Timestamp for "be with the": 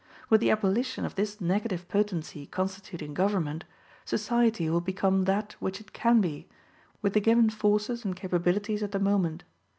6.21-7.21